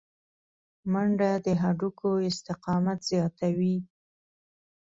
منډه 0.91 1.31
د 1.45 1.47
هډوکو 1.61 2.09
استقامت 2.29 2.99
زیاتوي 3.11 3.75